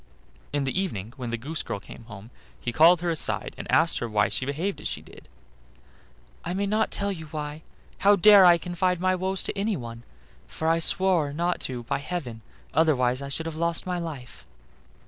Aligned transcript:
In 0.51 0.63
the 0.63 0.81
evening 0.81 1.13
when 1.15 1.29
the 1.29 1.37
goose 1.37 1.61
girl 1.61 1.79
came 1.79 2.05
home 2.05 2.31
he 2.59 2.71
called 2.73 3.01
her 3.01 3.11
aside, 3.11 3.53
and 3.55 3.71
asked 3.71 3.99
her 3.99 4.09
why 4.09 4.29
she 4.29 4.47
behaved 4.47 4.81
as 4.81 4.87
she 4.87 4.99
did. 5.03 5.27
"I 6.43 6.55
may 6.55 6.65
not 6.65 6.89
tell 6.89 7.11
you 7.11 7.27
why; 7.27 7.61
how 7.99 8.15
dare 8.15 8.43
I 8.43 8.57
confide 8.57 8.99
my 8.99 9.13
woes 9.13 9.43
to 9.43 9.55
anyone? 9.55 10.01
for 10.47 10.67
I 10.67 10.79
swore 10.79 11.31
not 11.31 11.59
to 11.69 11.83
by 11.83 11.99
heaven, 11.99 12.41
otherwise 12.73 13.21
I 13.21 13.29
should 13.29 13.45
have 13.45 13.57
lost 13.57 13.85
my 13.85 13.99
life." 13.99 14.47